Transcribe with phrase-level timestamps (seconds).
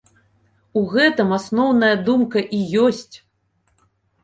[0.79, 3.15] У гэтым асноўная думка і ёсць.